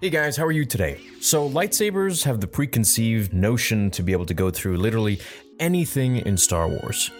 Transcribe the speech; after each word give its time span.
Hey 0.00 0.08
guys, 0.08 0.34
how 0.34 0.46
are 0.46 0.50
you 0.50 0.64
today? 0.64 0.98
So, 1.20 1.46
lightsabers 1.46 2.24
have 2.24 2.40
the 2.40 2.46
preconceived 2.46 3.34
notion 3.34 3.90
to 3.90 4.02
be 4.02 4.12
able 4.12 4.24
to 4.24 4.32
go 4.32 4.50
through 4.50 4.78
literally 4.78 5.20
anything 5.58 6.16
in 6.16 6.38
Star 6.38 6.68
Wars. 6.68 7.10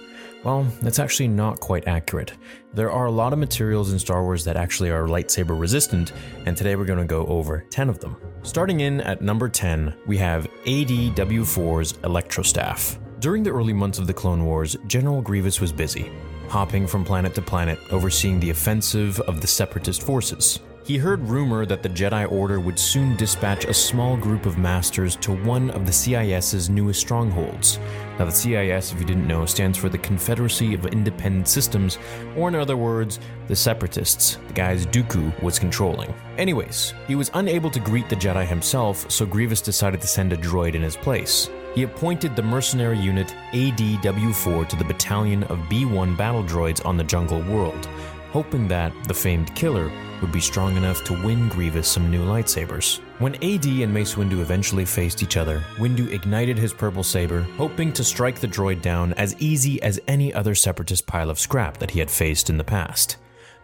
Well, 0.44 0.62
that's 0.80 0.98
actually 0.98 1.28
not 1.28 1.60
quite 1.60 1.86
accurate. 1.86 2.32
There 2.72 2.90
are 2.90 3.04
a 3.04 3.10
lot 3.10 3.34
of 3.34 3.38
materials 3.38 3.92
in 3.92 3.98
Star 3.98 4.22
Wars 4.22 4.46
that 4.46 4.56
actually 4.56 4.88
are 4.88 5.06
lightsaber 5.06 5.60
resistant, 5.60 6.14
and 6.46 6.56
today 6.56 6.74
we're 6.74 6.86
going 6.86 6.98
to 6.98 7.04
go 7.04 7.26
over 7.26 7.66
10 7.68 7.90
of 7.90 7.98
them. 7.98 8.16
Starting 8.44 8.80
in 8.80 9.02
at 9.02 9.20
number 9.20 9.50
10, 9.50 9.94
we 10.06 10.16
have 10.16 10.48
ADW4's 10.64 11.98
Electrostaff. 12.02 12.98
During 13.18 13.42
the 13.42 13.50
early 13.50 13.74
months 13.74 13.98
of 13.98 14.06
the 14.06 14.14
Clone 14.14 14.46
Wars, 14.46 14.78
General 14.86 15.20
Grievous 15.20 15.60
was 15.60 15.70
busy, 15.70 16.10
hopping 16.48 16.86
from 16.86 17.04
planet 17.04 17.34
to 17.34 17.42
planet, 17.42 17.78
overseeing 17.90 18.40
the 18.40 18.48
offensive 18.48 19.20
of 19.20 19.42
the 19.42 19.46
Separatist 19.46 20.02
forces. 20.02 20.60
He 20.82 20.96
heard 20.96 21.28
rumor 21.28 21.66
that 21.66 21.82
the 21.82 21.90
Jedi 21.90 22.30
Order 22.32 22.58
would 22.58 22.78
soon 22.78 23.14
dispatch 23.16 23.66
a 23.66 23.74
small 23.74 24.16
group 24.16 24.46
of 24.46 24.56
masters 24.56 25.14
to 25.16 25.32
one 25.32 25.70
of 25.70 25.84
the 25.84 25.92
CIS's 25.92 26.70
newest 26.70 27.00
strongholds. 27.00 27.78
Now, 28.18 28.24
the 28.24 28.32
CIS, 28.32 28.92
if 28.92 28.98
you 28.98 29.04
didn't 29.04 29.28
know, 29.28 29.44
stands 29.44 29.76
for 29.76 29.90
the 29.90 29.98
Confederacy 29.98 30.72
of 30.72 30.86
Independent 30.86 31.48
Systems, 31.48 31.98
or 32.34 32.48
in 32.48 32.54
other 32.54 32.78
words, 32.78 33.20
the 33.46 33.54
Separatists, 33.54 34.38
the 34.48 34.54
guys 34.54 34.86
Dooku 34.86 35.42
was 35.42 35.58
controlling. 35.58 36.14
Anyways, 36.38 36.94
he 37.06 37.14
was 37.14 37.30
unable 37.34 37.70
to 37.70 37.80
greet 37.80 38.08
the 38.08 38.16
Jedi 38.16 38.46
himself, 38.46 39.08
so 39.10 39.26
Grievous 39.26 39.60
decided 39.60 40.00
to 40.00 40.06
send 40.06 40.32
a 40.32 40.36
droid 40.36 40.74
in 40.74 40.82
his 40.82 40.96
place. 40.96 41.50
He 41.74 41.82
appointed 41.82 42.34
the 42.34 42.42
mercenary 42.42 42.98
unit 42.98 43.28
ADW 43.52 44.34
4 44.34 44.64
to 44.64 44.76
the 44.76 44.84
battalion 44.84 45.44
of 45.44 45.68
B 45.68 45.84
1 45.84 46.16
battle 46.16 46.42
droids 46.42 46.84
on 46.84 46.96
the 46.96 47.04
jungle 47.04 47.42
world, 47.42 47.86
hoping 48.32 48.68
that 48.68 48.92
the 49.04 49.14
famed 49.14 49.54
killer 49.54 49.90
would 50.20 50.32
be 50.32 50.40
strong 50.40 50.76
enough 50.76 51.02
to 51.04 51.24
win 51.24 51.48
Grievous 51.48 51.88
some 51.88 52.10
new 52.10 52.24
lightsabers. 52.24 53.00
When 53.18 53.34
AD 53.36 53.64
and 53.64 53.92
Mace 53.92 54.14
Windu 54.14 54.40
eventually 54.40 54.84
faced 54.84 55.22
each 55.22 55.36
other, 55.36 55.62
Windu 55.78 56.12
ignited 56.12 56.58
his 56.58 56.72
purple 56.72 57.02
saber, 57.02 57.42
hoping 57.56 57.92
to 57.94 58.04
strike 58.04 58.38
the 58.40 58.48
droid 58.48 58.82
down 58.82 59.12
as 59.14 59.34
easy 59.40 59.82
as 59.82 60.00
any 60.08 60.32
other 60.32 60.54
separatist 60.54 61.06
pile 61.06 61.30
of 61.30 61.38
scrap 61.38 61.78
that 61.78 61.90
he 61.90 61.98
had 61.98 62.10
faced 62.10 62.50
in 62.50 62.58
the 62.58 62.64
past. 62.64 63.16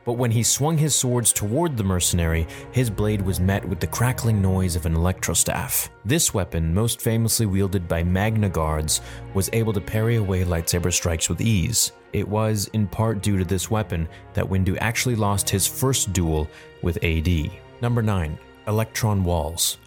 But 0.06 0.14
when 0.14 0.30
he 0.30 0.44
swung 0.44 0.78
his 0.78 0.94
swords 0.94 1.32
toward 1.32 1.76
the 1.76 1.84
mercenary, 1.84 2.46
his 2.70 2.88
blade 2.88 3.20
was 3.20 3.40
met 3.40 3.68
with 3.68 3.80
the 3.80 3.88
crackling 3.88 4.40
noise 4.40 4.76
of 4.76 4.86
an 4.86 4.94
electrostaff. 4.94 5.90
This 6.04 6.32
weapon, 6.32 6.72
most 6.72 7.00
famously 7.00 7.44
wielded 7.44 7.88
by 7.88 8.04
Magna 8.04 8.48
Guards, 8.48 9.00
was 9.34 9.50
able 9.52 9.72
to 9.72 9.80
parry 9.80 10.16
away 10.16 10.44
lightsaber 10.44 10.92
strikes 10.92 11.28
with 11.28 11.40
ease. 11.40 11.90
It 12.12 12.26
was, 12.26 12.70
in 12.72 12.86
part 12.86 13.20
due 13.20 13.36
to 13.36 13.44
this 13.44 13.68
weapon, 13.68 14.08
that 14.32 14.48
Windu 14.48 14.78
actually 14.80 15.16
lost 15.16 15.50
his 15.50 15.66
first 15.66 16.12
duel 16.12 16.48
with 16.82 17.02
AD. 17.02 17.50
Number 17.80 18.00
9. 18.00 18.38
Electron 18.68 19.24
Walls. 19.24 19.78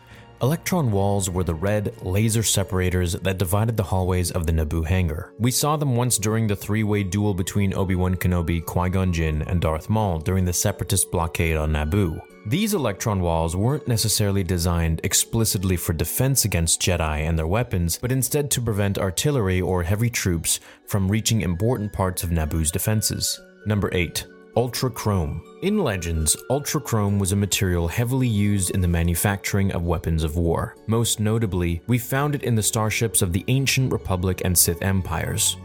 Electron 0.41 0.89
walls 0.89 1.29
were 1.29 1.43
the 1.43 1.53
red 1.53 1.93
laser 2.01 2.43
separators 2.43 3.11
that 3.11 3.37
divided 3.37 3.75
the 3.75 3.83
hallways 3.83 4.31
of 4.31 4.45
the 4.45 4.53
Naboo 4.53 4.85
hangar. 4.85 5.33
We 5.37 5.51
saw 5.51 5.75
them 5.75 5.97
once 5.97 6.17
during 6.17 6.47
the 6.47 6.55
three 6.55 6.83
way 6.83 7.03
duel 7.03 7.33
between 7.33 7.73
Obi 7.73 7.95
Wan 7.95 8.15
Kenobi, 8.15 8.65
Qui 8.65 8.89
Gon 8.89 9.11
Jinn, 9.11 9.41
and 9.41 9.59
Darth 9.59 9.89
Maul 9.89 10.19
during 10.19 10.45
the 10.45 10.53
Separatist 10.53 11.11
blockade 11.11 11.57
on 11.57 11.73
Naboo. 11.73 12.21
These 12.45 12.73
electron 12.73 13.19
walls 13.19 13.57
weren't 13.57 13.89
necessarily 13.89 14.45
designed 14.45 15.01
explicitly 15.03 15.75
for 15.75 15.91
defense 15.91 16.45
against 16.45 16.81
Jedi 16.81 17.27
and 17.27 17.37
their 17.37 17.45
weapons, 17.45 17.99
but 18.01 18.11
instead 18.11 18.49
to 18.51 18.61
prevent 18.61 18.97
artillery 18.97 19.59
or 19.59 19.83
heavy 19.83 20.09
troops 20.09 20.61
from 20.87 21.11
reaching 21.11 21.41
important 21.41 21.91
parts 21.91 22.23
of 22.23 22.29
Naboo's 22.29 22.71
defenses. 22.71 23.41
Number 23.65 23.89
8. 23.91 24.25
Ultrachrome. 24.59 25.39
In 25.61 25.77
Legends, 25.77 26.35
ultrachrome 26.49 27.17
was 27.17 27.31
a 27.31 27.35
material 27.37 27.87
heavily 27.87 28.27
used 28.27 28.71
in 28.71 28.81
the 28.81 28.89
manufacturing 28.89 29.71
of 29.71 29.83
weapons 29.83 30.21
of 30.21 30.35
war. 30.35 30.75
Most 30.85 31.21
notably, 31.21 31.81
we 31.87 31.97
found 31.97 32.35
it 32.35 32.43
in 32.43 32.55
the 32.55 32.61
starships 32.61 33.21
of 33.21 33.31
the 33.31 33.45
ancient 33.47 33.89
Republic 33.89 34.41
and 34.43 34.57
Sith 34.57 34.81
empires. 34.81 35.55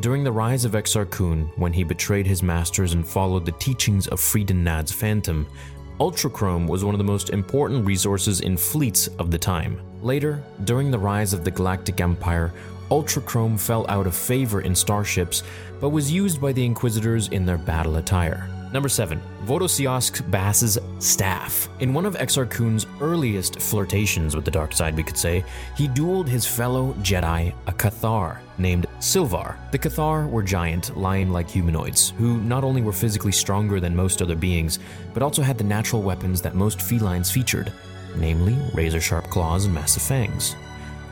During 0.00 0.22
the 0.22 0.32
rise 0.32 0.66
of 0.66 0.72
Exar 0.72 1.10
Kun, 1.10 1.50
when 1.56 1.72
he 1.72 1.82
betrayed 1.82 2.26
his 2.26 2.42
masters 2.42 2.92
and 2.92 3.08
followed 3.08 3.46
the 3.46 3.52
teachings 3.52 4.06
of 4.08 4.20
Freedon 4.20 4.62
Nadd's 4.62 4.92
Phantom, 4.92 5.46
ultrachrome 5.98 6.66
was 6.66 6.84
one 6.84 6.94
of 6.94 6.98
the 6.98 7.04
most 7.04 7.30
important 7.30 7.86
resources 7.86 8.42
in 8.42 8.58
fleets 8.58 9.08
of 9.18 9.30
the 9.30 9.38
time. 9.38 9.80
Later, 10.02 10.42
during 10.64 10.90
the 10.90 10.98
rise 10.98 11.32
of 11.32 11.42
the 11.42 11.50
Galactic 11.50 12.02
Empire, 12.02 12.52
ultrachrome 12.92 13.58
fell 13.58 13.86
out 13.88 14.06
of 14.06 14.14
favor 14.14 14.60
in 14.60 14.74
starships, 14.74 15.42
but 15.80 15.88
was 15.88 16.12
used 16.12 16.42
by 16.42 16.52
the 16.52 16.62
Inquisitors 16.62 17.28
in 17.28 17.46
their 17.46 17.56
battle 17.56 17.96
attire. 17.96 18.46
Number 18.70 18.90
7. 18.90 19.18
Vodo-Siosk 19.46 20.30
Baas's 20.30 20.78
staff. 20.98 21.70
In 21.80 21.94
one 21.94 22.04
of 22.04 22.16
Exar 22.16 22.48
Kun's 22.50 22.86
earliest 23.00 23.60
flirtations 23.60 24.36
with 24.36 24.44
the 24.44 24.50
dark 24.50 24.74
side, 24.74 24.94
we 24.94 25.02
could 25.02 25.16
say, 25.16 25.42
he 25.74 25.88
dueled 25.88 26.28
his 26.28 26.46
fellow 26.46 26.92
Jedi, 27.00 27.54
a 27.66 27.72
Cathar, 27.72 28.40
named 28.58 28.86
Sylvar. 28.98 29.56
The 29.70 29.78
Cathar 29.78 30.28
were 30.28 30.42
giant, 30.42 30.94
lion-like 30.94 31.48
humanoids, 31.48 32.10
who 32.18 32.42
not 32.42 32.62
only 32.62 32.82
were 32.82 32.92
physically 32.92 33.32
stronger 33.32 33.80
than 33.80 33.96
most 33.96 34.20
other 34.20 34.36
beings, 34.36 34.78
but 35.14 35.22
also 35.22 35.40
had 35.40 35.56
the 35.56 35.64
natural 35.64 36.02
weapons 36.02 36.42
that 36.42 36.54
most 36.54 36.82
felines 36.82 37.30
featured, 37.30 37.72
namely 38.16 38.54
razor-sharp 38.74 39.30
claws 39.30 39.64
and 39.64 39.74
massive 39.74 40.02
fangs. 40.02 40.56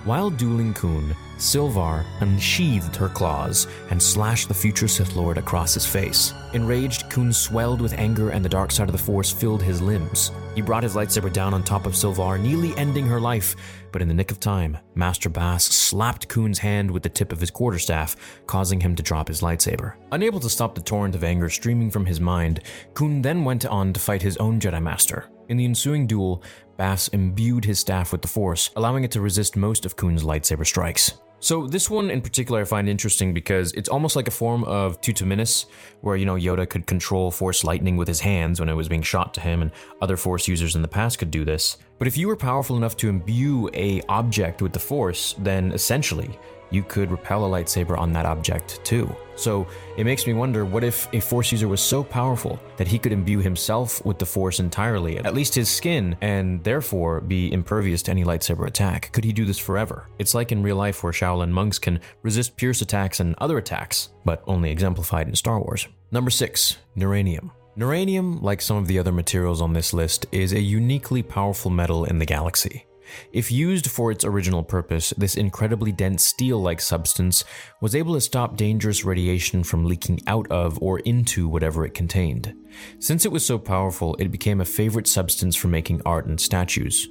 While 0.04 0.30
dueling 0.30 0.72
Kun, 0.72 1.14
Sylvar 1.36 2.06
unsheathed 2.20 2.96
her 2.96 3.10
claws 3.10 3.66
and 3.90 4.02
slashed 4.02 4.48
the 4.48 4.54
future 4.54 4.88
Sith 4.88 5.14
Lord 5.14 5.36
across 5.36 5.74
his 5.74 5.84
face. 5.84 6.32
Enraged, 6.54 7.10
Kun 7.10 7.34
swelled 7.34 7.82
with 7.82 7.92
anger 7.92 8.30
and 8.30 8.42
the 8.42 8.48
dark 8.48 8.70
side 8.70 8.88
of 8.88 8.92
the 8.92 9.02
Force 9.02 9.30
filled 9.30 9.62
his 9.62 9.82
limbs. 9.82 10.32
He 10.54 10.62
brought 10.62 10.82
his 10.82 10.94
lightsaber 10.94 11.30
down 11.30 11.52
on 11.52 11.62
top 11.62 11.84
of 11.84 11.92
Sylvar, 11.92 12.40
nearly 12.40 12.74
ending 12.78 13.06
her 13.06 13.20
life, 13.20 13.54
but 13.92 14.00
in 14.00 14.08
the 14.08 14.14
nick 14.14 14.30
of 14.30 14.40
time, 14.40 14.78
Master 14.94 15.28
Baas 15.28 15.64
slapped 15.64 16.28
Kun's 16.28 16.58
hand 16.58 16.90
with 16.90 17.02
the 17.02 17.08
tip 17.10 17.30
of 17.30 17.40
his 17.40 17.50
quarterstaff, 17.50 18.16
causing 18.46 18.80
him 18.80 18.94
to 18.96 19.02
drop 19.02 19.28
his 19.28 19.42
lightsaber. 19.42 19.94
Unable 20.12 20.40
to 20.40 20.50
stop 20.50 20.74
the 20.74 20.80
torrent 20.80 21.14
of 21.14 21.24
anger 21.24 21.50
streaming 21.50 21.90
from 21.90 22.06
his 22.06 22.20
mind, 22.20 22.60
Kun 22.94 23.20
then 23.20 23.44
went 23.44 23.66
on 23.66 23.92
to 23.92 24.00
fight 24.00 24.22
his 24.22 24.38
own 24.38 24.60
Jedi 24.60 24.82
Master. 24.82 25.28
In 25.50 25.56
the 25.56 25.64
ensuing 25.64 26.06
duel, 26.06 26.44
Baas 26.76 27.08
imbued 27.08 27.64
his 27.64 27.80
staff 27.80 28.12
with 28.12 28.22
the 28.22 28.28
Force, 28.28 28.70
allowing 28.76 29.02
it 29.02 29.10
to 29.10 29.20
resist 29.20 29.56
most 29.56 29.84
of 29.84 29.96
Kun's 29.96 30.22
lightsaber 30.22 30.64
strikes. 30.64 31.14
So 31.40 31.66
this 31.66 31.90
one 31.90 32.08
in 32.08 32.22
particular 32.22 32.60
I 32.60 32.64
find 32.64 32.88
interesting 32.88 33.34
because 33.34 33.72
it's 33.72 33.88
almost 33.88 34.14
like 34.14 34.28
a 34.28 34.30
form 34.30 34.62
of 34.62 35.00
Tutaminis, 35.00 35.66
where 36.02 36.14
you 36.14 36.24
know 36.24 36.36
Yoda 36.36 36.70
could 36.70 36.86
control 36.86 37.32
Force 37.32 37.64
lightning 37.64 37.96
with 37.96 38.06
his 38.06 38.20
hands 38.20 38.60
when 38.60 38.68
it 38.68 38.74
was 38.74 38.88
being 38.88 39.02
shot 39.02 39.34
to 39.34 39.40
him, 39.40 39.60
and 39.60 39.72
other 40.00 40.16
Force 40.16 40.46
users 40.46 40.76
in 40.76 40.82
the 40.82 40.88
past 40.88 41.18
could 41.18 41.32
do 41.32 41.44
this. 41.44 41.78
But 41.98 42.06
if 42.06 42.16
you 42.16 42.28
were 42.28 42.36
powerful 42.36 42.76
enough 42.76 42.96
to 42.98 43.08
imbue 43.08 43.70
a 43.74 44.02
object 44.08 44.62
with 44.62 44.72
the 44.72 44.78
Force, 44.78 45.34
then 45.36 45.72
essentially 45.72 46.38
you 46.70 46.82
could 46.82 47.10
repel 47.10 47.44
a 47.44 47.48
lightsaber 47.48 47.98
on 47.98 48.12
that 48.12 48.26
object 48.26 48.84
too. 48.84 49.14
So 49.36 49.66
it 49.96 50.04
makes 50.04 50.26
me 50.26 50.34
wonder 50.34 50.64
what 50.64 50.84
if 50.84 51.08
a 51.14 51.20
Force 51.20 51.50
user 51.50 51.66
was 51.66 51.80
so 51.80 52.04
powerful 52.04 52.60
that 52.76 52.86
he 52.86 52.98
could 52.98 53.12
imbue 53.12 53.38
himself 53.38 54.04
with 54.04 54.18
the 54.18 54.26
Force 54.26 54.60
entirely, 54.60 55.18
at 55.18 55.34
least 55.34 55.54
his 55.54 55.70
skin, 55.70 56.16
and 56.20 56.62
therefore 56.62 57.20
be 57.20 57.52
impervious 57.52 58.02
to 58.02 58.10
any 58.10 58.24
lightsaber 58.24 58.66
attack? 58.66 59.10
Could 59.12 59.24
he 59.24 59.32
do 59.32 59.44
this 59.44 59.58
forever? 59.58 60.08
It's 60.18 60.34
like 60.34 60.52
in 60.52 60.62
real 60.62 60.76
life 60.76 61.02
where 61.02 61.12
Shaolin 61.12 61.50
monks 61.50 61.78
can 61.78 62.00
resist 62.22 62.56
pierce 62.56 62.82
attacks 62.82 63.20
and 63.20 63.34
other 63.38 63.56
attacks, 63.56 64.10
but 64.24 64.42
only 64.46 64.70
exemplified 64.70 65.26
in 65.26 65.34
Star 65.34 65.58
Wars. 65.58 65.88
Number 66.10 66.30
6. 66.30 66.76
Neuranium. 66.96 67.50
Neuranium, 67.78 68.42
like 68.42 68.60
some 68.60 68.76
of 68.76 68.88
the 68.88 68.98
other 68.98 69.12
materials 69.12 69.62
on 69.62 69.72
this 69.72 69.94
list, 69.94 70.26
is 70.32 70.52
a 70.52 70.60
uniquely 70.60 71.22
powerful 71.22 71.70
metal 71.70 72.04
in 72.04 72.18
the 72.18 72.26
galaxy. 72.26 72.84
If 73.32 73.50
used 73.50 73.90
for 73.90 74.10
its 74.10 74.24
original 74.24 74.62
purpose, 74.62 75.12
this 75.16 75.36
incredibly 75.36 75.92
dense 75.92 76.24
steel 76.24 76.60
like 76.60 76.80
substance 76.80 77.44
was 77.80 77.94
able 77.94 78.14
to 78.14 78.20
stop 78.20 78.56
dangerous 78.56 79.04
radiation 79.04 79.64
from 79.64 79.84
leaking 79.84 80.20
out 80.26 80.50
of 80.50 80.80
or 80.82 81.00
into 81.00 81.48
whatever 81.48 81.84
it 81.84 81.94
contained. 81.94 82.54
Since 82.98 83.24
it 83.24 83.32
was 83.32 83.44
so 83.44 83.58
powerful, 83.58 84.16
it 84.18 84.30
became 84.30 84.60
a 84.60 84.64
favorite 84.64 85.08
substance 85.08 85.56
for 85.56 85.68
making 85.68 86.02
art 86.04 86.26
and 86.26 86.40
statues. 86.40 87.08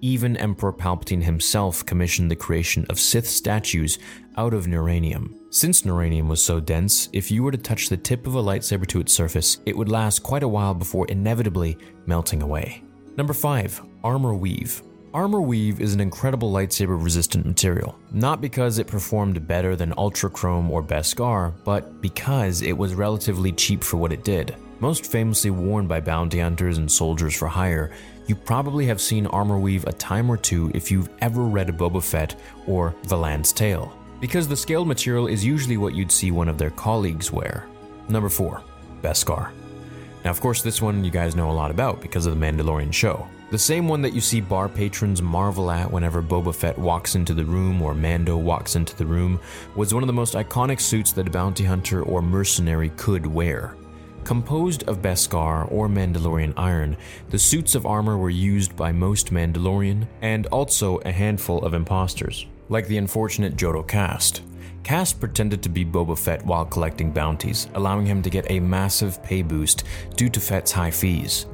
Even 0.00 0.36
Emperor 0.36 0.72
Palpatine 0.72 1.22
himself 1.22 1.86
commissioned 1.86 2.30
the 2.30 2.36
creation 2.36 2.84
of 2.90 2.98
Sith 2.98 3.26
statues 3.26 3.98
out 4.36 4.52
of 4.52 4.66
neuranium. 4.66 5.34
Since 5.50 5.82
neuranium 5.82 6.28
was 6.28 6.44
so 6.44 6.58
dense, 6.58 7.08
if 7.12 7.30
you 7.30 7.42
were 7.42 7.52
to 7.52 7.58
touch 7.58 7.88
the 7.88 7.96
tip 7.96 8.26
of 8.26 8.34
a 8.34 8.42
lightsaber 8.42 8.86
to 8.88 9.00
its 9.00 9.12
surface, 9.12 9.58
it 9.64 9.76
would 9.76 9.88
last 9.88 10.22
quite 10.22 10.42
a 10.42 10.48
while 10.48 10.74
before 10.74 11.06
inevitably 11.08 11.78
melting 12.06 12.42
away. 12.42 12.82
Number 13.16 13.32
5. 13.32 13.82
Armor 14.02 14.34
Weave. 14.34 14.82
Armor 15.14 15.42
Weave 15.42 15.82
is 15.82 15.92
an 15.92 16.00
incredible 16.00 16.50
lightsaber 16.50 17.02
resistant 17.02 17.44
material, 17.44 17.98
not 18.12 18.40
because 18.40 18.78
it 18.78 18.86
performed 18.86 19.46
better 19.46 19.76
than 19.76 19.92
Ultrachrome 19.92 20.70
or 20.70 20.82
Beskar, 20.82 21.52
but 21.64 22.00
because 22.00 22.62
it 22.62 22.72
was 22.72 22.94
relatively 22.94 23.52
cheap 23.52 23.84
for 23.84 23.98
what 23.98 24.12
it 24.12 24.24
did. 24.24 24.56
Most 24.80 25.04
famously 25.04 25.50
worn 25.50 25.86
by 25.86 26.00
bounty 26.00 26.40
hunters 26.40 26.78
and 26.78 26.90
soldiers 26.90 27.36
for 27.36 27.46
hire, 27.46 27.90
you 28.26 28.34
probably 28.34 28.86
have 28.86 29.02
seen 29.02 29.26
Armor 29.26 29.58
Weave 29.58 29.84
a 29.84 29.92
time 29.92 30.30
or 30.30 30.38
two 30.38 30.70
if 30.74 30.90
you've 30.90 31.10
ever 31.20 31.42
read 31.42 31.68
Boba 31.68 32.02
Fett 32.02 32.34
or 32.66 32.94
Valan's 33.02 33.52
Tale, 33.52 33.94
because 34.18 34.48
the 34.48 34.56
scaled 34.56 34.88
material 34.88 35.26
is 35.26 35.44
usually 35.44 35.76
what 35.76 35.94
you'd 35.94 36.10
see 36.10 36.30
one 36.30 36.48
of 36.48 36.56
their 36.56 36.70
colleagues 36.70 37.30
wear. 37.30 37.66
Number 38.08 38.30
4. 38.30 38.62
Beskar. 39.02 39.50
Now, 40.24 40.30
of 40.30 40.40
course, 40.40 40.62
this 40.62 40.80
one 40.80 41.04
you 41.04 41.10
guys 41.10 41.36
know 41.36 41.50
a 41.50 41.52
lot 41.52 41.70
about 41.70 42.00
because 42.00 42.24
of 42.24 42.38
the 42.38 42.46
Mandalorian 42.46 42.94
show. 42.94 43.28
The 43.52 43.58
same 43.58 43.86
one 43.86 44.00
that 44.00 44.14
you 44.14 44.22
see 44.22 44.40
bar 44.40 44.66
patrons 44.66 45.20
marvel 45.20 45.70
at 45.70 45.92
whenever 45.92 46.22
Boba 46.22 46.54
Fett 46.54 46.78
walks 46.78 47.16
into 47.16 47.34
the 47.34 47.44
room 47.44 47.82
or 47.82 47.92
Mando 47.92 48.38
walks 48.38 48.76
into 48.76 48.96
the 48.96 49.04
room 49.04 49.38
was 49.76 49.92
one 49.92 50.02
of 50.02 50.06
the 50.06 50.12
most 50.14 50.32
iconic 50.32 50.80
suits 50.80 51.12
that 51.12 51.28
a 51.28 51.30
bounty 51.30 51.62
hunter 51.62 52.02
or 52.02 52.22
mercenary 52.22 52.88
could 52.96 53.26
wear. 53.26 53.76
Composed 54.24 54.84
of 54.84 55.02
Beskar 55.02 55.70
or 55.70 55.86
Mandalorian 55.86 56.54
iron, 56.56 56.96
the 57.28 57.38
suits 57.38 57.74
of 57.74 57.84
armor 57.84 58.16
were 58.16 58.30
used 58.30 58.74
by 58.74 58.90
most 58.90 59.34
Mandalorian 59.34 60.08
and 60.22 60.46
also 60.46 60.96
a 61.00 61.12
handful 61.12 61.62
of 61.62 61.74
imposters, 61.74 62.46
like 62.70 62.86
the 62.86 62.96
unfortunate 62.96 63.56
Jodo 63.56 63.86
Kast. 63.86 64.40
Kast 64.82 65.20
pretended 65.20 65.62
to 65.62 65.68
be 65.68 65.84
Boba 65.84 66.18
Fett 66.18 66.44
while 66.44 66.64
collecting 66.64 67.12
bounties, 67.12 67.68
allowing 67.74 68.04
him 68.04 68.20
to 68.22 68.30
get 68.30 68.50
a 68.50 68.58
massive 68.58 69.22
pay 69.22 69.42
boost 69.42 69.84
due 70.16 70.28
to 70.28 70.40
Fett's 70.40 70.72
high 70.72 70.90
fees. 70.90 71.46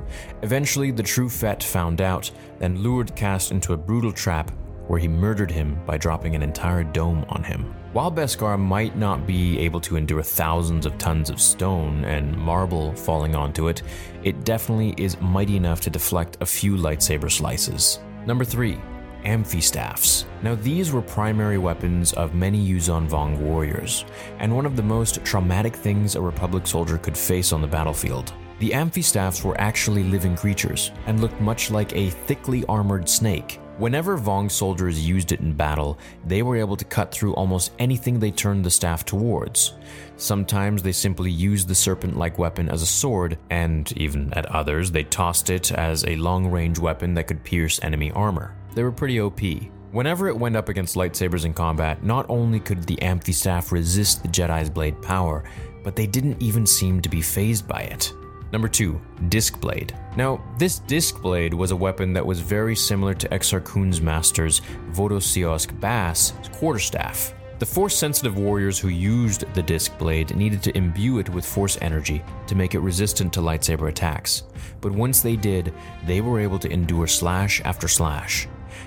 Eventually, 0.42 0.90
the 0.90 1.02
true 1.02 1.28
Fett 1.28 1.62
found 1.62 2.00
out, 2.00 2.30
then 2.58 2.82
lured 2.82 3.14
Kast 3.14 3.50
into 3.50 3.74
a 3.74 3.76
brutal 3.76 4.12
trap 4.12 4.50
where 4.86 4.98
he 4.98 5.08
murdered 5.08 5.50
him 5.50 5.78
by 5.84 5.98
dropping 5.98 6.34
an 6.34 6.42
entire 6.42 6.82
dome 6.82 7.26
on 7.28 7.44
him. 7.44 7.74
While 7.92 8.10
Beskar 8.10 8.58
might 8.58 8.96
not 8.96 9.26
be 9.26 9.58
able 9.58 9.80
to 9.82 9.96
endure 9.96 10.22
thousands 10.22 10.86
of 10.86 10.96
tons 10.96 11.28
of 11.28 11.40
stone 11.40 12.06
and 12.06 12.36
marble 12.36 12.94
falling 12.94 13.34
onto 13.34 13.68
it, 13.68 13.82
it 14.24 14.44
definitely 14.44 14.94
is 14.96 15.20
mighty 15.20 15.56
enough 15.56 15.82
to 15.82 15.90
deflect 15.90 16.38
a 16.40 16.46
few 16.46 16.76
lightsaber 16.76 17.30
slices. 17.30 18.00
Number 18.26 18.44
3 18.44 18.78
amphistaffs. 19.24 20.24
Now, 20.42 20.54
these 20.54 20.92
were 20.92 21.02
primary 21.02 21.58
weapons 21.58 22.12
of 22.12 22.34
many 22.34 22.64
Yuuzhan 22.66 23.08
Vong 23.08 23.38
warriors, 23.38 24.04
and 24.38 24.54
one 24.54 24.66
of 24.66 24.76
the 24.76 24.82
most 24.82 25.24
traumatic 25.24 25.74
things 25.74 26.14
a 26.14 26.20
Republic 26.20 26.66
soldier 26.66 26.98
could 26.98 27.16
face 27.16 27.52
on 27.52 27.60
the 27.60 27.66
battlefield. 27.66 28.32
The 28.58 28.70
amphistaffs 28.70 29.44
were 29.44 29.60
actually 29.60 30.02
living 30.04 30.36
creatures 30.36 30.90
and 31.06 31.20
looked 31.20 31.40
much 31.40 31.70
like 31.70 31.94
a 31.94 32.10
thickly 32.10 32.64
armored 32.66 33.08
snake. 33.08 33.60
Whenever 33.78 34.18
Vong 34.18 34.50
soldiers 34.50 35.06
used 35.06 35.30
it 35.30 35.38
in 35.38 35.52
battle, 35.52 36.00
they 36.26 36.42
were 36.42 36.56
able 36.56 36.76
to 36.76 36.84
cut 36.84 37.12
through 37.12 37.34
almost 37.34 37.70
anything 37.78 38.18
they 38.18 38.32
turned 38.32 38.64
the 38.64 38.70
staff 38.70 39.04
towards. 39.04 39.74
Sometimes 40.16 40.82
they 40.82 40.90
simply 40.90 41.30
used 41.30 41.68
the 41.68 41.76
serpent 41.76 42.16
like 42.16 42.40
weapon 42.40 42.68
as 42.68 42.82
a 42.82 42.86
sword, 42.86 43.38
and 43.50 43.92
even 43.96 44.32
at 44.34 44.46
others, 44.46 44.90
they 44.90 45.04
tossed 45.04 45.48
it 45.48 45.70
as 45.70 46.04
a 46.04 46.16
long 46.16 46.50
range 46.50 46.80
weapon 46.80 47.14
that 47.14 47.28
could 47.28 47.44
pierce 47.44 47.78
enemy 47.84 48.10
armor 48.10 48.57
they 48.74 48.82
were 48.82 48.92
pretty 48.92 49.20
OP. 49.20 49.40
Whenever 49.90 50.28
it 50.28 50.38
went 50.38 50.56
up 50.56 50.68
against 50.68 50.96
lightsabers 50.96 51.44
in 51.44 51.54
combat, 51.54 52.04
not 52.04 52.26
only 52.28 52.60
could 52.60 52.82
the 52.84 52.96
Amphistaff 52.96 53.72
resist 53.72 54.22
the 54.22 54.28
Jedi's 54.28 54.68
blade 54.68 55.00
power, 55.00 55.44
but 55.82 55.96
they 55.96 56.06
didn't 56.06 56.42
even 56.42 56.66
seem 56.66 57.00
to 57.00 57.08
be 57.08 57.22
phased 57.22 57.66
by 57.66 57.80
it. 57.80 58.12
Number 58.52 58.68
2. 58.68 59.00
Disc 59.28 59.60
Blade. 59.60 59.94
Now, 60.16 60.42
this 60.58 60.78
Disc 60.80 61.20
Blade 61.20 61.52
was 61.52 61.70
a 61.70 61.76
weapon 61.76 62.12
that 62.14 62.24
was 62.24 62.40
very 62.40 62.74
similar 62.74 63.14
to 63.14 63.28
Exar 63.28 63.62
Kun's 63.64 64.00
master's 64.00 64.60
Vodo-Siosk 64.90 65.78
Baas 65.80 66.32
quarterstaff. 66.52 67.34
The 67.58 67.66
force 67.66 67.96
sensitive 67.96 68.38
warriors 68.38 68.78
who 68.78 68.88
used 68.88 69.52
the 69.54 69.62
disc 69.62 69.98
blade 69.98 70.36
needed 70.36 70.62
to 70.62 70.76
imbue 70.76 71.18
it 71.18 71.28
with 71.28 71.44
force 71.44 71.76
energy 71.80 72.22
to 72.46 72.54
make 72.54 72.74
it 72.76 72.78
resistant 72.78 73.32
to 73.32 73.40
lightsaber 73.40 73.88
attacks. 73.88 74.44
But 74.80 74.92
once 74.92 75.22
they 75.22 75.34
did, 75.34 75.74
they 76.06 76.20
were 76.20 76.38
able 76.38 76.60
to 76.60 76.70
endure 76.70 77.08
slash 77.08 77.60
after 77.64 77.88
slash. 77.88 78.46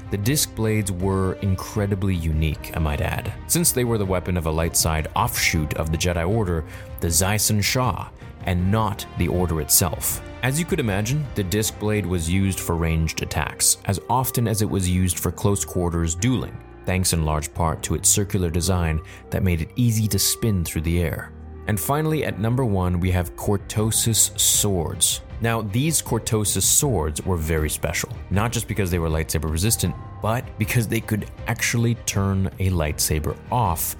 The 0.09 0.17
disc 0.17 0.55
blades 0.55 0.91
were 0.91 1.33
incredibly 1.41 2.15
unique, 2.15 2.71
I 2.75 2.79
might 2.79 3.01
add, 3.01 3.33
since 3.47 3.71
they 3.71 3.83
were 3.83 3.97
the 3.97 4.05
weapon 4.05 4.37
of 4.37 4.45
a 4.45 4.51
light 4.51 4.75
side 4.75 5.07
offshoot 5.15 5.73
of 5.75 5.91
the 5.91 5.97
Jedi 5.97 6.27
Order, 6.27 6.63
the 6.99 7.07
Zeison 7.07 7.63
Sha, 7.63 8.09
and 8.45 8.71
not 8.71 9.05
the 9.17 9.27
Order 9.27 9.61
itself. 9.61 10.21
As 10.43 10.57
you 10.57 10.65
could 10.65 10.79
imagine, 10.79 11.25
the 11.35 11.43
disc 11.43 11.77
blade 11.79 12.05
was 12.05 12.29
used 12.29 12.59
for 12.59 12.75
ranged 12.75 13.21
attacks, 13.21 13.77
as 13.85 13.99
often 14.09 14.47
as 14.47 14.61
it 14.61 14.69
was 14.69 14.89
used 14.89 15.19
for 15.19 15.31
close 15.31 15.63
quarters 15.63 16.15
dueling, 16.15 16.57
thanks 16.85 17.13
in 17.13 17.25
large 17.25 17.53
part 17.53 17.83
to 17.83 17.95
its 17.95 18.09
circular 18.09 18.49
design 18.49 18.99
that 19.29 19.43
made 19.43 19.61
it 19.61 19.71
easy 19.75 20.07
to 20.07 20.17
spin 20.17 20.63
through 20.63 20.81
the 20.81 21.01
air. 21.01 21.31
And 21.67 21.79
finally, 21.79 22.25
at 22.25 22.39
number 22.39 22.65
one, 22.65 22.99
we 22.99 23.11
have 23.11 23.35
Cortosis 23.35 24.37
swords. 24.39 25.21
Now, 25.41 25.61
these 25.61 26.01
Cortosis 26.01 26.63
swords 26.63 27.25
were 27.25 27.37
very 27.37 27.69
special, 27.69 28.09
not 28.29 28.51
just 28.51 28.67
because 28.67 28.91
they 28.91 28.99
were 28.99 29.09
lightsaber 29.09 29.49
resistant, 29.49 29.95
but 30.21 30.45
because 30.59 30.87
they 30.87 31.01
could 31.01 31.29
actually 31.47 31.95
turn 32.05 32.47
a 32.59 32.69
lightsaber 32.69 33.35
off 33.51 33.95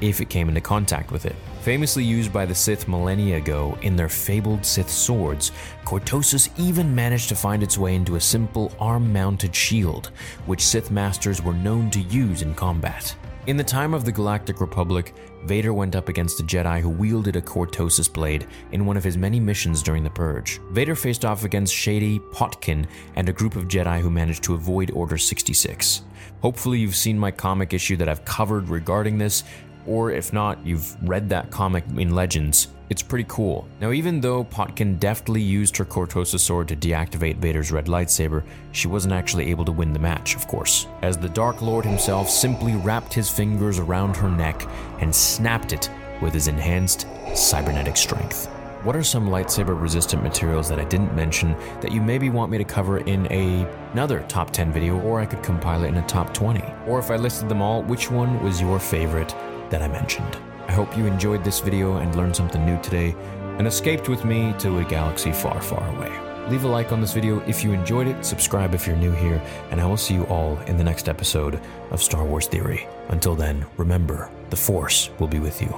if 0.00 0.20
it 0.20 0.28
came 0.28 0.48
into 0.48 0.60
contact 0.60 1.10
with 1.10 1.26
it. 1.26 1.34
Famously 1.62 2.04
used 2.04 2.32
by 2.32 2.44
the 2.44 2.54
Sith 2.54 2.86
millennia 2.88 3.38
ago 3.38 3.76
in 3.82 3.96
their 3.96 4.08
fabled 4.08 4.64
Sith 4.64 4.90
swords, 4.90 5.50
Cortosis 5.84 6.48
even 6.58 6.94
managed 6.94 7.28
to 7.30 7.34
find 7.34 7.62
its 7.62 7.78
way 7.78 7.94
into 7.94 8.16
a 8.16 8.20
simple 8.20 8.70
arm 8.78 9.12
mounted 9.12 9.54
shield, 9.54 10.10
which 10.46 10.60
Sith 10.60 10.90
masters 10.90 11.42
were 11.42 11.54
known 11.54 11.90
to 11.90 12.00
use 12.00 12.42
in 12.42 12.54
combat. 12.54 13.16
In 13.46 13.58
the 13.58 13.64
time 13.64 13.92
of 13.92 14.06
the 14.06 14.12
Galactic 14.12 14.62
Republic, 14.62 15.14
Vader 15.44 15.74
went 15.74 15.94
up 15.94 16.08
against 16.08 16.40
a 16.40 16.42
Jedi 16.42 16.80
who 16.80 16.88
wielded 16.88 17.36
a 17.36 17.42
Cortosis 17.42 18.10
blade 18.10 18.46
in 18.72 18.86
one 18.86 18.96
of 18.96 19.04
his 19.04 19.18
many 19.18 19.38
missions 19.38 19.82
during 19.82 20.02
the 20.02 20.08
Purge. 20.08 20.62
Vader 20.70 20.94
faced 20.94 21.26
off 21.26 21.44
against 21.44 21.74
Shadday, 21.74 22.22
Potkin, 22.32 22.86
and 23.16 23.28
a 23.28 23.34
group 23.34 23.54
of 23.54 23.68
Jedi 23.68 24.00
who 24.00 24.08
managed 24.08 24.44
to 24.44 24.54
avoid 24.54 24.90
Order 24.92 25.18
66. 25.18 26.04
Hopefully, 26.40 26.78
you've 26.78 26.96
seen 26.96 27.18
my 27.18 27.30
comic 27.30 27.74
issue 27.74 27.98
that 27.98 28.08
I've 28.08 28.24
covered 28.24 28.70
regarding 28.70 29.18
this, 29.18 29.44
or 29.86 30.10
if 30.10 30.32
not, 30.32 30.64
you've 30.64 30.96
read 31.06 31.28
that 31.28 31.50
comic 31.50 31.84
in 31.98 32.14
Legends. 32.14 32.68
It's 32.90 33.02
pretty 33.02 33.24
cool. 33.28 33.66
Now, 33.80 33.92
even 33.92 34.20
though 34.20 34.44
Potkin 34.44 34.98
deftly 34.98 35.40
used 35.40 35.76
her 35.78 35.86
Cortosis 35.86 36.40
sword 36.40 36.68
to 36.68 36.76
deactivate 36.76 37.36
Vader's 37.36 37.72
red 37.72 37.86
lightsaber, 37.86 38.42
she 38.72 38.88
wasn't 38.88 39.14
actually 39.14 39.50
able 39.50 39.64
to 39.64 39.72
win 39.72 39.94
the 39.94 39.98
match, 39.98 40.36
of 40.36 40.46
course, 40.46 40.86
as 41.00 41.16
the 41.16 41.28
Dark 41.30 41.62
Lord 41.62 41.86
himself 41.86 42.28
simply 42.28 42.76
wrapped 42.76 43.14
his 43.14 43.30
fingers 43.30 43.78
around 43.78 44.16
her 44.16 44.30
neck 44.30 44.68
and 45.00 45.14
snapped 45.14 45.72
it 45.72 45.88
with 46.20 46.34
his 46.34 46.46
enhanced 46.46 47.06
cybernetic 47.34 47.96
strength. 47.96 48.50
What 48.82 48.96
are 48.96 49.02
some 49.02 49.30
lightsaber 49.30 49.80
resistant 49.80 50.22
materials 50.22 50.68
that 50.68 50.78
I 50.78 50.84
didn't 50.84 51.16
mention 51.16 51.56
that 51.80 51.90
you 51.90 52.02
maybe 52.02 52.28
want 52.28 52.52
me 52.52 52.58
to 52.58 52.64
cover 52.64 52.98
in 52.98 53.26
a, 53.32 53.66
another 53.92 54.20
top 54.28 54.50
10 54.50 54.72
video, 54.72 55.00
or 55.00 55.20
I 55.20 55.26
could 55.26 55.42
compile 55.42 55.84
it 55.84 55.88
in 55.88 55.96
a 55.96 56.06
top 56.06 56.34
20? 56.34 56.62
Or 56.86 56.98
if 56.98 57.10
I 57.10 57.16
listed 57.16 57.48
them 57.48 57.62
all, 57.62 57.82
which 57.82 58.10
one 58.10 58.42
was 58.44 58.60
your 58.60 58.78
favorite 58.78 59.34
that 59.70 59.80
I 59.80 59.88
mentioned? 59.88 60.36
I 60.66 60.72
hope 60.72 60.96
you 60.96 61.06
enjoyed 61.06 61.44
this 61.44 61.60
video 61.60 61.98
and 61.98 62.14
learned 62.16 62.34
something 62.34 62.64
new 62.64 62.80
today 62.82 63.14
and 63.58 63.66
escaped 63.66 64.08
with 64.08 64.24
me 64.24 64.54
to 64.58 64.78
a 64.78 64.84
galaxy 64.84 65.32
far, 65.32 65.60
far 65.60 65.86
away. 65.96 66.12
Leave 66.48 66.64
a 66.64 66.68
like 66.68 66.92
on 66.92 67.00
this 67.00 67.14
video 67.14 67.40
if 67.46 67.64
you 67.64 67.72
enjoyed 67.72 68.06
it, 68.06 68.24
subscribe 68.24 68.74
if 68.74 68.86
you're 68.86 68.96
new 68.96 69.12
here, 69.12 69.42
and 69.70 69.80
I 69.80 69.86
will 69.86 69.96
see 69.96 70.14
you 70.14 70.24
all 70.24 70.58
in 70.66 70.76
the 70.76 70.84
next 70.84 71.08
episode 71.08 71.60
of 71.90 72.02
Star 72.02 72.24
Wars 72.24 72.46
Theory. 72.46 72.86
Until 73.08 73.34
then, 73.34 73.64
remember, 73.76 74.30
the 74.50 74.56
Force 74.56 75.10
will 75.18 75.28
be 75.28 75.38
with 75.38 75.62
you. 75.62 75.74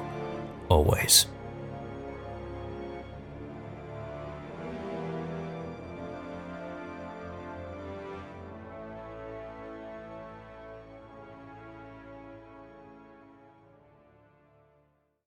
Always. 0.69 1.27